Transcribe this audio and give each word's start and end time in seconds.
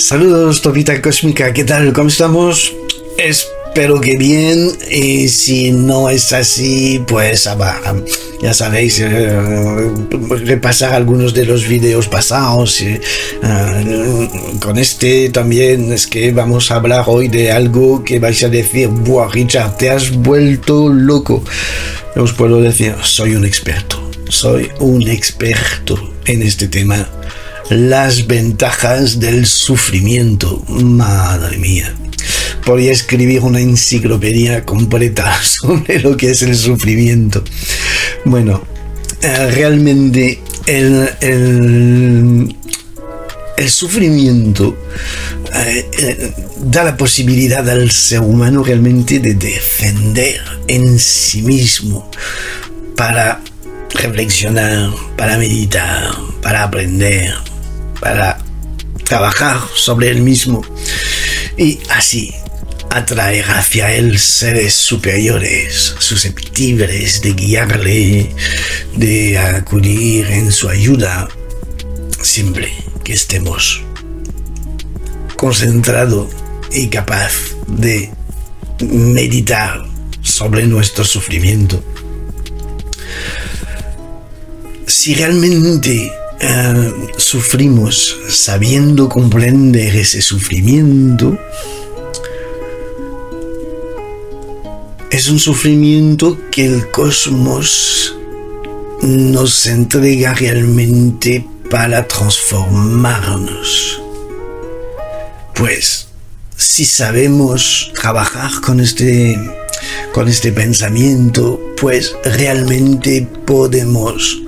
Saludos, 0.00 0.62
Topita 0.62 1.00
Cósmica, 1.02 1.52
¿qué 1.52 1.62
tal? 1.62 1.92
¿Cómo 1.92 2.08
estamos? 2.08 2.74
Espero 3.18 4.00
que 4.00 4.16
bien. 4.16 4.70
Y 4.90 5.28
si 5.28 5.72
no 5.72 6.08
es 6.08 6.32
así, 6.32 7.04
pues 7.06 7.46
ya 8.40 8.54
sabéis, 8.54 8.98
eh, 8.98 9.38
repasar 10.42 10.94
algunos 10.94 11.34
de 11.34 11.44
los 11.44 11.68
videos 11.68 12.08
pasados. 12.08 12.80
Eh, 12.80 12.98
con 14.58 14.78
este 14.78 15.28
también 15.28 15.92
es 15.92 16.06
que 16.06 16.32
vamos 16.32 16.70
a 16.70 16.76
hablar 16.76 17.04
hoy 17.06 17.28
de 17.28 17.52
algo 17.52 18.02
que 18.02 18.18
vais 18.18 18.42
a 18.42 18.48
decir, 18.48 18.88
buah, 18.88 19.28
Richard, 19.28 19.76
te 19.76 19.90
has 19.90 20.10
vuelto 20.10 20.88
loco. 20.88 21.44
Os 22.16 22.32
puedo 22.32 22.60
decir, 22.62 22.94
soy 23.02 23.34
un 23.34 23.44
experto. 23.44 24.10
Soy 24.30 24.70
un 24.78 25.06
experto 25.08 26.14
en 26.24 26.42
este 26.42 26.68
tema 26.68 27.06
las 27.70 28.26
ventajas 28.26 29.20
del 29.20 29.46
sufrimiento. 29.46 30.62
Madre 30.68 31.56
mía. 31.58 31.94
Podría 32.64 32.92
escribir 32.92 33.40
una 33.40 33.60
enciclopedia 33.60 34.64
completa 34.64 35.40
sobre 35.42 36.00
lo 36.00 36.16
que 36.16 36.30
es 36.30 36.42
el 36.42 36.56
sufrimiento. 36.56 37.42
Bueno, 38.24 38.62
eh, 39.22 39.50
realmente 39.52 40.40
el, 40.66 41.08
el, 41.20 42.56
sufrimiento 43.68 44.76
eh, 45.54 45.88
eh, 45.98 46.34
da 46.64 46.82
la 46.82 46.96
posibilidad 46.96 47.68
al 47.68 47.90
ser 47.90 48.20
humano 48.20 48.64
realmente 48.64 49.20
de 49.20 49.34
defender 49.34 50.40
en 50.66 50.98
sí 50.98 51.42
mismo 51.42 52.10
para 52.96 53.42
reflexionar, 53.94 54.90
para 55.16 55.36
meditar, 55.36 56.10
para 56.42 56.64
aprender, 56.64 57.34
para 58.00 58.38
trabajar 59.04 59.60
sobre 59.74 60.10
él 60.10 60.22
mismo 60.22 60.62
y 61.56 61.78
así 61.90 62.32
atraer 62.90 63.44
hacia 63.50 63.94
él 63.94 64.18
seres 64.18 64.74
superiores, 64.74 65.94
susceptibles 65.98 67.22
de 67.22 67.32
guiarle, 67.34 68.34
de 68.96 69.38
acudir 69.38 70.26
en 70.26 70.50
su 70.50 70.68
ayuda, 70.68 71.28
siempre 72.20 72.72
que 73.04 73.12
estemos 73.12 73.82
concentrado 75.36 76.28
y 76.72 76.88
capaz 76.88 77.32
de 77.68 78.10
meditar 78.80 79.84
sobre 80.22 80.66
nuestro 80.66 81.04
sufrimiento. 81.04 81.82
Si 84.86 85.14
realmente 85.14 86.12
eh, 86.40 86.92
sufrimos 87.18 88.16
sabiendo 88.28 89.08
comprender 89.08 89.94
ese 89.94 90.22
sufrimiento, 90.22 91.38
es 95.10 95.28
un 95.28 95.38
sufrimiento 95.38 96.38
que 96.50 96.64
el 96.64 96.90
cosmos 96.90 98.16
nos 99.02 99.66
entrega 99.66 100.32
realmente 100.34 101.46
para 101.70 102.08
transformarnos. 102.08 104.00
Pues 105.54 106.08
si 106.56 106.86
sabemos 106.86 107.92
trabajar 107.94 108.50
con 108.62 108.80
este 108.80 109.38
con 110.12 110.28
este 110.28 110.52
pensamiento, 110.52 111.60
pues 111.78 112.14
realmente 112.24 113.28
podemos 113.46 114.40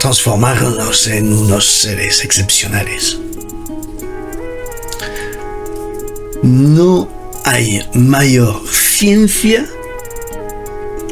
transformarnos 0.00 1.08
en 1.08 1.30
unos 1.30 1.66
seres 1.66 2.24
excepcionales. 2.24 3.18
No 6.42 7.06
hay 7.44 7.86
mayor 7.92 8.66
ciencia 8.66 9.66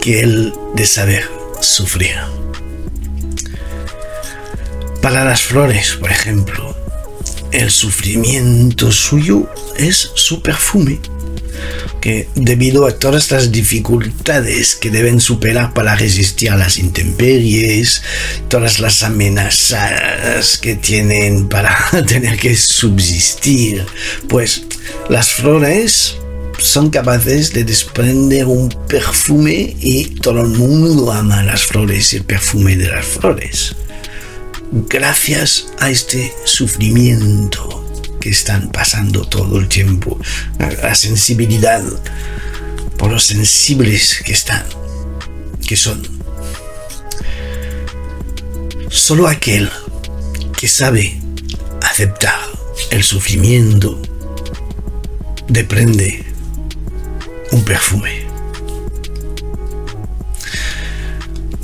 que 0.00 0.20
el 0.20 0.54
de 0.74 0.86
saber 0.86 1.30
sufrir. 1.60 2.16
Para 5.02 5.22
las 5.22 5.42
flores, 5.42 5.98
por 6.00 6.10
ejemplo, 6.10 6.74
el 7.52 7.70
sufrimiento 7.70 8.90
suyo 8.90 9.52
es 9.76 10.12
su 10.14 10.40
perfume 10.40 10.98
que 12.00 12.28
debido 12.34 12.86
a 12.86 12.98
todas 12.98 13.24
estas 13.24 13.52
dificultades 13.52 14.74
que 14.74 14.90
deben 14.90 15.20
superar 15.20 15.74
para 15.74 15.94
resistir 15.96 16.50
a 16.50 16.56
las 16.56 16.78
intemperies, 16.78 18.02
todas 18.48 18.80
las 18.80 19.02
amenazas 19.02 20.58
que 20.58 20.76
tienen 20.76 21.48
para 21.48 21.76
tener 22.06 22.38
que 22.38 22.54
subsistir, 22.56 23.84
pues 24.28 24.62
las 25.08 25.30
flores 25.30 26.16
son 26.58 26.90
capaces 26.90 27.52
de 27.52 27.64
desprender 27.64 28.46
un 28.46 28.68
perfume 28.88 29.76
y 29.80 30.04
todo 30.06 30.42
el 30.42 30.48
mundo 30.48 31.12
ama 31.12 31.42
las 31.42 31.62
flores 31.62 32.12
y 32.12 32.16
el 32.16 32.24
perfume 32.24 32.76
de 32.76 32.88
las 32.88 33.06
flores. 33.06 33.76
Gracias 34.70 35.68
a 35.78 35.88
este 35.88 36.32
sufrimiento 36.44 37.77
que 38.20 38.30
están 38.30 38.70
pasando 38.70 39.26
todo 39.26 39.58
el 39.58 39.68
tiempo, 39.68 40.18
la 40.58 40.94
sensibilidad 40.94 41.82
por 42.96 43.10
los 43.10 43.24
sensibles 43.24 44.22
que 44.24 44.32
están, 44.32 44.64
que 45.66 45.76
son. 45.76 46.02
Solo 48.90 49.28
aquel 49.28 49.70
que 50.58 50.66
sabe 50.66 51.20
aceptar 51.82 52.40
el 52.90 53.04
sufrimiento 53.04 54.00
deprende 55.48 56.24
un 57.52 57.64
perfume. 57.64 58.17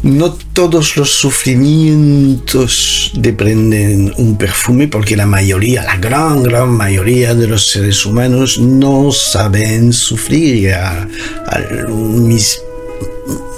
No 0.05 0.35
todos 0.53 0.99
los 0.99 1.11
sufrimientos 1.15 3.11
dependen 3.15 4.13
un 4.19 4.37
perfume 4.37 4.87
porque 4.87 5.17
la 5.17 5.25
mayoría, 5.25 5.83
la 5.83 5.97
gran, 5.97 6.43
gran 6.43 6.69
mayoría 6.69 7.35
de 7.35 7.49
los 7.49 7.69
seres 7.69 8.05
humanos 8.05 8.59
no 8.59 9.11
saben 9.13 9.95
sufrir. 9.95 10.77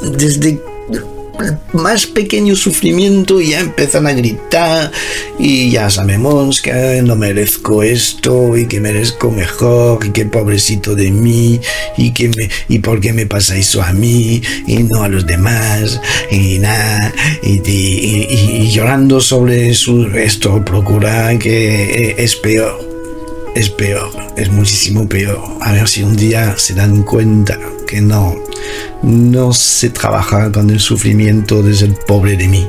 desde 0.02 0.60
más 1.72 2.06
pequeño 2.06 2.56
sufrimiento 2.56 3.40
ya 3.40 3.60
empiezan 3.60 4.06
a 4.06 4.12
gritar 4.12 4.90
y 5.38 5.70
ya 5.70 5.90
sabemos 5.90 6.62
que 6.62 7.02
no 7.02 7.16
merezco 7.16 7.82
esto 7.82 8.56
y 8.56 8.66
que 8.66 8.80
merezco 8.80 9.30
mejor 9.30 10.04
y 10.04 10.10
que 10.10 10.24
pobrecito 10.24 10.94
de 10.94 11.10
mí 11.10 11.60
y 11.96 12.12
que 12.12 12.28
me, 12.28 12.50
y 12.68 12.78
por 12.78 13.00
qué 13.00 13.12
me 13.12 13.26
pasa 13.26 13.56
eso 13.56 13.82
a 13.82 13.92
mí 13.92 14.42
y 14.66 14.82
no 14.84 15.02
a 15.02 15.08
los 15.08 15.26
demás 15.26 16.00
y 16.30 16.58
nada 16.58 17.12
y, 17.42 18.70
llorando 18.70 19.20
sobre 19.20 19.74
su, 19.74 20.06
esto 20.06 20.64
procura 20.64 21.38
que 21.38 22.14
es 22.18 22.36
peor 22.36 22.95
es 23.56 23.70
peor, 23.70 24.10
es 24.36 24.50
muchísimo 24.50 25.08
peor. 25.08 25.42
A 25.62 25.72
ver 25.72 25.88
si 25.88 26.02
un 26.02 26.14
día 26.14 26.56
se 26.58 26.74
dan 26.74 27.02
cuenta 27.02 27.58
que 27.86 28.02
no, 28.02 28.36
no 29.02 29.52
se 29.54 29.88
trabaja 29.88 30.52
con 30.52 30.68
el 30.68 30.78
sufrimiento 30.78 31.62
desde 31.62 31.86
el 31.86 31.94
pobre 31.94 32.36
de 32.36 32.48
mí, 32.48 32.68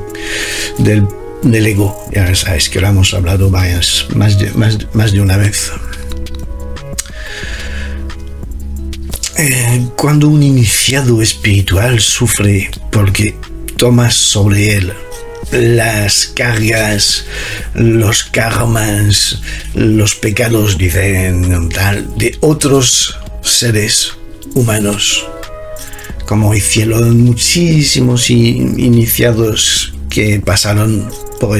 del, 0.77 1.05
del 1.43 1.67
ego. 1.67 2.07
Ya 2.13 2.33
sabes 2.35 2.69
que 2.69 2.79
lo 2.79 2.87
hemos 2.87 3.13
hablado 3.13 3.49
más, 3.49 4.07
de, 4.39 4.51
más, 4.93 5.11
de 5.11 5.21
una 5.21 5.35
vez. 5.35 5.71
Eh, 9.37 9.87
cuando 9.97 10.29
un 10.29 10.41
iniciado 10.41 11.21
espiritual 11.21 11.99
sufre 11.99 12.71
porque 12.91 13.35
tomas 13.75 14.15
sobre 14.15 14.77
él 14.77 14.93
las 15.51 16.27
cargas, 16.27 17.25
los 17.73 18.23
karmas, 18.23 19.41
los 19.73 20.15
pecados, 20.15 20.77
dicen 20.77 21.69
tal, 21.69 22.17
de 22.17 22.37
otros 22.41 23.17
seres 23.41 24.13
humanos, 24.53 25.25
como 26.25 26.53
hicieron 26.53 27.21
muchísimos 27.21 28.29
iniciados 28.29 29.93
que 30.09 30.39
pasaron 30.39 31.09
por 31.39 31.57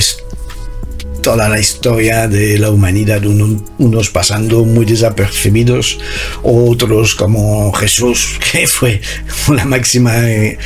toda 1.28 1.50
la 1.50 1.60
historia 1.60 2.26
de 2.30 2.58
la 2.58 2.72
humanidad, 2.72 3.22
unos 3.26 4.10
pasando 4.10 4.64
muy 4.64 4.86
desapercibidos, 4.86 6.00
otros 6.42 7.16
como 7.16 7.74
Jesús, 7.74 8.40
que 8.52 8.66
fue 8.66 9.02
la 9.54 9.66
máxima, 9.66 10.14
eh, 10.26 10.58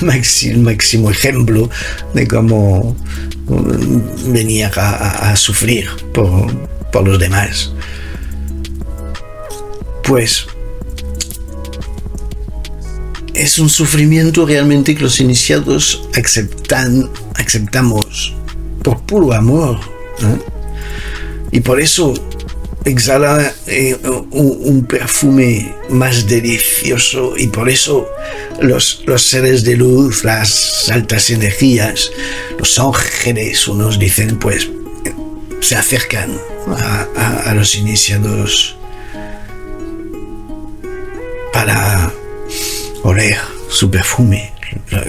máximo 0.00 1.10
ejemplo 1.10 1.68
de 2.14 2.26
cómo 2.26 2.96
mm, 3.48 4.32
venía 4.32 4.72
a, 4.74 5.36
sufrir 5.36 5.90
por, 6.14 6.50
por 6.90 7.06
los 7.06 7.18
demás. 7.18 7.74
Pues 10.04 10.46
es 13.34 13.58
un 13.58 13.68
sufrimiento 13.68 14.46
realmente 14.46 14.94
que 14.94 15.02
los 15.02 15.20
iniciados 15.20 16.08
aceptan, 16.14 17.10
aceptamos 17.34 18.32
por 18.82 19.00
puro 19.02 19.32
amor. 19.32 19.78
Y 21.50 21.60
por 21.60 21.80
eso 21.80 22.14
exhala 22.84 23.52
eh, 23.66 23.96
un, 24.30 24.84
perfume 24.86 25.74
más 25.90 26.26
delicioso 26.26 27.34
y 27.36 27.46
por 27.46 27.68
eso 27.68 28.08
los, 28.60 29.02
los, 29.06 29.22
seres 29.22 29.62
de 29.62 29.76
luz, 29.76 30.24
las 30.24 30.90
altas 30.90 31.30
energías, 31.30 32.10
los 32.58 32.78
ángeles, 32.78 33.68
unos 33.68 33.98
dicen 33.98 34.38
pues 34.38 34.68
se 35.60 35.76
acercan 35.76 36.36
a, 36.76 37.54
los 37.54 37.74
iniciados 37.74 38.76
para 41.52 42.12
oler 43.04 43.51
su 43.72 43.90
perfume, 43.90 44.52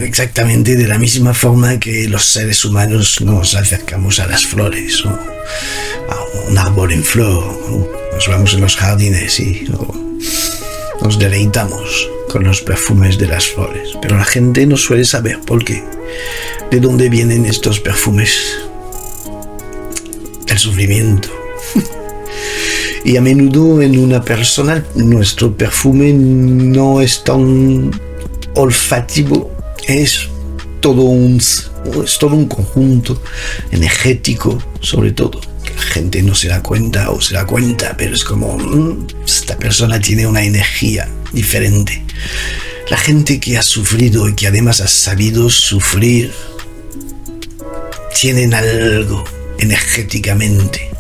exactamente 0.02 0.76
de 0.76 0.88
la 0.88 0.98
misma 0.98 1.34
forma 1.34 1.80
que 1.80 2.08
los 2.08 2.26
seres 2.26 2.64
humanos 2.64 3.20
nos 3.22 3.56
acercamos 3.56 4.20
a 4.20 4.28
las 4.28 4.46
flores 4.46 5.06
o 5.06 5.10
a 5.10 6.50
un 6.50 6.58
árbol 6.58 6.94
en 6.94 7.04
flor, 7.04 7.44
nos 8.14 8.28
vamos 8.28 8.54
en 8.54 8.62
los 8.62 8.76
jardines 8.78 9.40
y 9.40 9.68
nos 11.02 11.20
deleitamos 11.20 12.10
con 12.30 12.46
los 12.46 12.62
perfumes 12.62 13.18
de 13.18 13.28
las 13.28 13.46
flores. 13.48 13.90
Pero 14.02 14.18
la 14.18 14.26
gente 14.26 14.66
no 14.66 14.78
suele 14.78 15.06
saber 15.06 15.40
por 15.42 15.64
qué, 15.64 15.84
de 16.72 16.80
dónde 16.80 17.10
vienen 17.10 17.46
estos 17.46 17.80
perfumes 17.80 18.60
el 20.48 20.58
sufrimiento. 20.58 21.30
y 23.04 23.18
a 23.18 23.22
menudo 23.22 23.82
en 23.82 24.00
una 24.00 24.24
persona 24.24 24.86
nuestro 24.96 25.56
perfume 25.56 26.14
no 26.14 27.02
es 27.02 27.24
tan 27.24 27.92
olfativo, 28.56 29.56
es 29.88 30.30
todo 30.80 31.04
un, 31.04 31.38
es 31.38 32.18
todo 32.20 32.36
un 32.36 32.48
conjunto 32.48 33.22
energético, 33.72 34.62
sobre 34.82 35.12
todo. 35.12 35.40
Que 35.64 35.74
la 35.74 35.82
gente 35.82 36.22
no 36.22 36.36
se 36.36 36.50
da 36.50 36.62
cuenta 36.62 37.10
o 37.12 37.22
se 37.22 37.36
da 37.36 37.46
cuenta, 37.46 37.96
pero 37.98 38.16
es 38.16 38.24
como 38.24 38.58
mm, 38.58 39.08
esta 39.26 39.58
persona 39.58 40.00
tiene 40.00 40.28
una 40.28 40.44
energía 40.44 41.10
diferente. 41.32 42.04
La 42.90 42.98
gente 42.98 43.40
que 43.40 43.58
ha 43.58 43.64
sufrido 43.64 44.28
y 44.28 44.36
que 44.36 44.48
además 44.48 44.82
ha 44.82 44.88
sabido 44.88 45.50
sufrir 45.50 46.34
tienen 48.20 48.54
algo 48.54 49.24
energéticamente. 49.58 50.93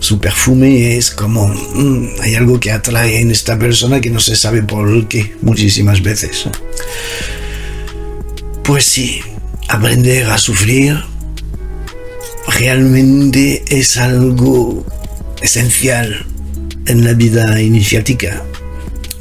Su 0.00 0.18
perfume 0.18 0.96
es 0.96 1.10
como 1.10 1.48
mm, 1.48 2.20
hay 2.22 2.34
algo 2.34 2.58
que 2.58 2.70
atrae 2.70 3.20
en 3.20 3.30
esta 3.30 3.58
persona 3.58 4.00
que 4.00 4.10
no 4.10 4.20
se 4.20 4.36
sabe 4.36 4.62
por 4.62 5.08
qué 5.08 5.34
muchísimas 5.42 6.02
veces. 6.02 6.48
Pues 8.62 8.84
sí, 8.84 9.20
aprender 9.68 10.30
a 10.30 10.38
sufrir 10.38 10.98
realmente 12.58 13.64
es 13.68 13.96
algo 13.96 14.84
esencial 15.42 16.24
en 16.86 17.04
la 17.04 17.12
vida 17.12 17.60
iniciática. 17.60 18.42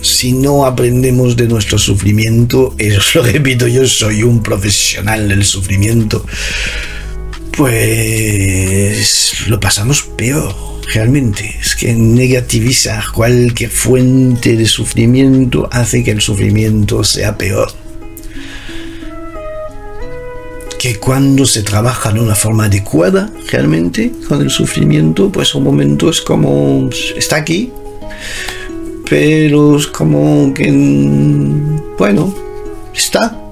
Si 0.01 0.31
no 0.31 0.65
aprendemos 0.65 1.35
de 1.35 1.47
nuestro 1.47 1.77
sufrimiento, 1.77 2.75
eso 2.77 3.19
lo 3.19 3.23
repito, 3.23 3.67
yo 3.67 3.87
soy 3.87 4.23
un 4.23 4.41
profesional 4.41 5.27
del 5.27 5.43
sufrimiento 5.43 6.25
pues 7.57 9.47
lo 9.47 9.59
pasamos 9.59 10.03
peor, 10.15 10.55
realmente. 10.93 11.55
Es 11.59 11.75
que 11.75 11.93
negativizar 11.93 13.03
cualquier 13.11 13.71
fuente 13.71 14.55
de 14.55 14.67
sufrimiento 14.67 15.67
hace 15.71 16.03
que 16.03 16.11
el 16.11 16.21
sufrimiento 16.21 17.03
sea 17.03 17.35
peor. 17.35 17.71
Que 20.77 20.97
cuando 20.97 21.47
se 21.47 21.63
trabaja 21.63 22.11
de 22.11 22.19
una 22.19 22.35
forma 22.35 22.65
adecuada, 22.65 23.31
realmente, 23.51 24.11
con 24.27 24.41
el 24.41 24.51
sufrimiento, 24.51 25.31
pues 25.31 25.55
un 25.55 25.63
momento 25.63 26.11
es 26.11 26.21
como, 26.21 26.87
está 27.17 27.37
aquí, 27.37 27.71
pero 29.09 29.77
es 29.77 29.87
como 29.87 30.53
que, 30.53 30.71
bueno, 31.97 32.35
está, 32.93 33.46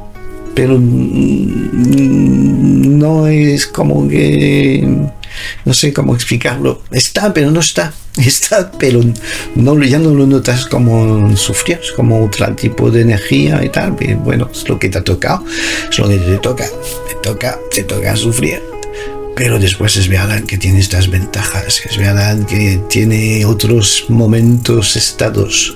pero 0.55 0.79
no 0.79 2.07
es 3.27 3.67
como 3.67 4.07
que 4.07 4.87
no 5.65 5.73
sé 5.73 5.93
cómo 5.93 6.15
explicarlo. 6.15 6.81
Está, 6.91 7.33
pero 7.33 7.51
no 7.51 7.59
está. 7.59 7.93
Está, 8.17 8.71
pero 8.79 9.01
no, 9.55 9.83
ya 9.83 9.99
no 9.99 10.11
lo 10.11 10.25
notas 10.25 10.67
como 10.67 11.35
sufrir, 11.35 11.81
como 11.97 12.23
otro 12.23 12.55
tipo 12.55 12.89
de 12.89 13.01
energía 13.01 13.61
y 13.61 13.67
tal. 13.67 13.97
bueno, 14.23 14.49
es 14.53 14.69
lo 14.69 14.79
que 14.79 14.87
te 14.87 14.99
ha 14.99 15.03
tocado, 15.03 15.43
es 15.91 15.99
lo 15.99 16.07
que 16.07 16.17
te 16.17 16.37
toca. 16.37 16.65
Te 16.65 17.15
toca, 17.21 17.59
te 17.71 17.83
toca 17.83 18.15
sufrir. 18.15 18.61
Pero 19.35 19.59
después 19.59 19.97
es 19.97 20.07
verdad 20.07 20.43
que 20.43 20.57
tiene 20.57 20.79
estas 20.79 21.09
ventajas, 21.09 21.81
es 21.89 21.97
verdad 21.97 22.45
que 22.45 22.79
tiene 22.87 23.45
otros 23.45 24.05
momentos, 24.07 24.95
estados 24.95 25.75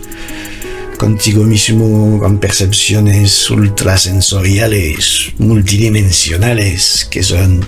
contigo 1.00 1.46
mismo 1.46 2.20
con 2.20 2.40
percepciones 2.40 3.50
ultrasensoriales, 3.50 5.32
multidimensionales, 5.38 7.08
que 7.10 7.24
son... 7.24 7.66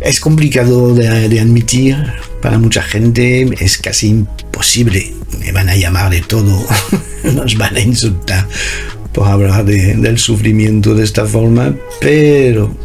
Es 0.00 0.18
complicado 0.18 0.94
de, 0.94 1.08
admitir 1.40 1.96
para 2.42 2.58
mucha 2.58 2.82
gente, 2.82 3.48
es 3.60 3.78
casi 3.78 4.08
imposible. 4.08 5.14
Me 5.38 5.52
van 5.52 5.68
a 5.68 5.76
llamar 5.76 6.10
de 6.10 6.22
todo, 6.22 6.66
nos 7.22 7.56
van 7.56 7.76
a 7.76 7.80
insultar 7.80 8.48
por 9.12 9.28
hablar 9.28 9.64
del 9.64 10.18
sufrimiento 10.18 10.94
de 10.96 11.04
esta 11.04 11.24
forma, 11.24 11.74
pero 12.00 12.76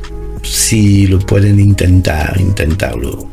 si 0.44 1.08
lo 1.08 1.20
pueden 1.20 1.60
intentar, 1.60 2.40
intentarlo 2.40 3.32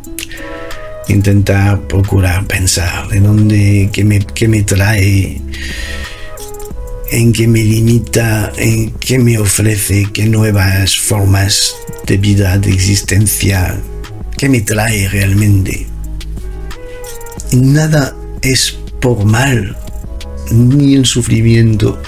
intentar 1.09 1.81
procurar 1.83 2.47
pensar 2.47 3.09
de 3.09 3.21
dónde, 3.21 3.91
qué 3.93 4.05
me, 4.05 4.21
qué 4.21 4.49
me 4.49 4.63
trae, 4.63 5.41
en 7.11 7.33
qué 7.33 7.49
me 7.49 7.65
limita, 7.65 8.53
en 8.57 8.91
qué 8.93 9.19
me 9.19 9.39
ofrece, 9.39 10.07
qué 10.13 10.27
nuevas 10.27 10.99
formas 10.99 11.75
de 12.07 12.19
vida, 12.19 12.59
de 12.59 12.71
existencia, 12.71 13.81
qué 14.37 14.49
me 14.49 14.61
trae 14.61 15.09
realmente. 15.09 15.87
Nada 17.53 18.15
es 18.43 18.79
por 19.01 19.25
mal, 19.25 19.77
ni 20.51 20.95
el 20.95 21.07
sufrimiento, 21.07 22.03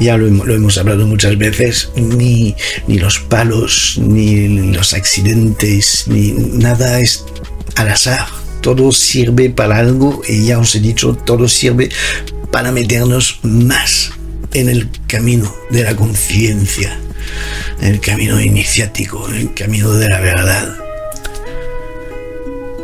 ya 0.00 0.16
lo, 0.16 0.28
lo, 0.28 0.54
hemos 0.54 0.78
hablado 0.78 1.06
muchas 1.06 1.36
veces, 1.36 1.90
ni, 1.96 2.54
ni 2.86 2.98
los 2.98 3.18
palos, 3.18 4.00
ni 4.02 4.72
los 4.72 4.94
accidentes, 4.94 6.04
ni 6.08 6.32
nada 6.32 7.00
es 7.00 7.24
al 7.78 7.88
azar 7.90 8.26
todo 8.60 8.92
sirve 8.92 9.50
para 9.50 9.78
algo 9.78 10.22
y 10.26 10.46
ya 10.46 10.58
os 10.58 10.74
he 10.74 10.80
dicho, 10.80 11.14
todo 11.14 11.48
sirve 11.48 11.90
para 12.50 12.72
meternos 12.72 13.40
más 13.42 14.12
en 14.52 14.68
el 14.68 14.88
camino 15.06 15.54
de 15.70 15.84
la 15.84 15.96
conciencia, 15.96 16.98
en 17.80 17.94
el 17.94 18.00
camino 18.00 18.40
iniciático, 18.40 19.28
en 19.28 19.34
el 19.36 19.54
camino 19.54 19.92
de 19.92 20.08
la 20.08 20.20
verdad. 20.20 20.76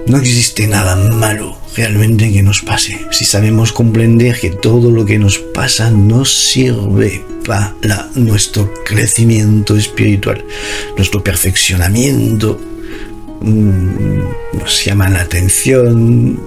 No 0.07 0.19
existe 0.19 0.67
nada 0.67 0.97
malo 0.97 1.59
realmente 1.77 2.31
que 2.33 2.43
nos 2.43 2.61
pase 2.61 3.01
si 3.11 3.25
sabemos 3.25 3.73
comprender 3.73 4.39
que 4.39 4.51
todo 4.51 4.91
lo 4.91 5.05
que 5.07 5.19
nos 5.19 5.39
pasa 5.39 5.91
nos 5.91 6.33
sirve 6.33 7.25
para 7.45 7.75
nuestro 8.15 8.73
crecimiento 8.85 9.77
espiritual, 9.77 10.45
nuestro 10.97 11.25
perfeccionamiento 11.25 12.74
nos 13.45 14.85
llaman 14.85 15.15
la 15.15 15.21
atención, 15.21 16.41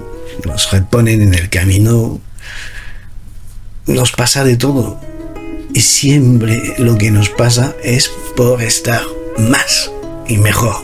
nos 0.45 0.71
reponen 0.71 1.21
en 1.21 1.33
el 1.33 1.49
camino, 1.49 2.19
nos 3.85 4.11
pasa 4.11 4.43
de 4.43 4.57
todo. 4.57 4.99
Y 5.73 5.81
siempre 5.81 6.75
lo 6.79 6.97
que 6.97 7.11
nos 7.11 7.29
pasa 7.29 7.75
es 7.83 8.09
por 8.35 8.61
estar 8.63 9.01
más 9.37 9.91
y 10.27 10.37
mejor, 10.37 10.75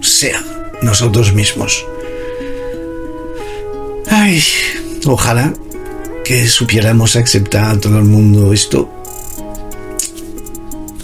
ser 0.00 0.36
nosotros 0.80 1.34
mismos. 1.34 1.84
Ay, 4.10 4.42
ojalá 5.04 5.52
que 6.24 6.48
supiéramos 6.48 7.16
aceptar 7.16 7.76
a 7.76 7.80
todo 7.80 7.98
el 7.98 8.04
mundo 8.04 8.52
esto 8.52 8.97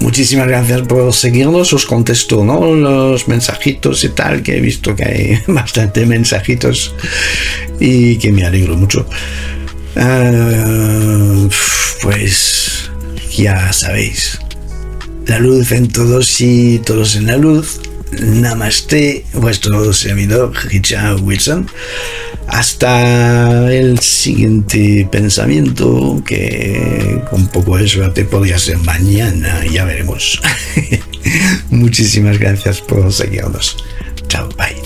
Muchísimas 0.04 0.46
gracias 0.48 0.82
por 0.82 1.14
seguirnos. 1.14 1.72
Os 1.72 1.86
contesto 1.86 2.44
¿no? 2.44 2.74
los 2.74 3.26
mensajitos 3.26 4.04
y 4.04 4.10
tal, 4.10 4.42
que 4.42 4.58
he 4.58 4.60
visto 4.60 4.94
que 4.94 5.02
hay 5.02 5.42
bastante 5.46 6.04
mensajitos 6.04 6.94
y 7.80 8.16
que 8.18 8.30
me 8.30 8.44
alegro 8.44 8.76
mucho. 8.76 9.08
Ah, 9.96 11.48
pues 12.02 12.90
ya 13.34 13.72
sabéis, 13.72 14.38
la 15.26 15.38
luz 15.38 15.72
en 15.72 15.88
todos 15.88 16.38
y 16.42 16.80
todos 16.80 17.16
en 17.16 17.26
la 17.26 17.38
luz. 17.38 17.80
Namaste, 18.20 19.24
vuestro 19.32 19.90
servidor 19.94 20.52
Richard 20.66 21.22
Wilson. 21.22 21.66
Hasta 22.46 23.72
el 23.72 23.98
siguiente 23.98 25.08
pensamiento, 25.10 26.22
que 26.24 27.20
con 27.30 27.46
poco 27.48 27.76
de 27.76 27.88
suerte 27.88 28.24
podría 28.24 28.58
ser 28.58 28.78
mañana, 28.78 29.64
ya 29.66 29.84
veremos. 29.84 30.40
Muchísimas 31.70 32.38
gracias 32.38 32.80
por 32.80 33.12
seguirnos. 33.12 33.76
Chao, 34.28 34.48
bye. 34.58 34.83